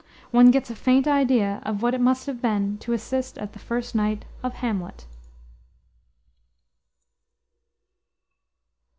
[0.31, 3.59] One gets a faint idea of what it must have been to assist at the
[3.59, 5.05] first night of Hamlet.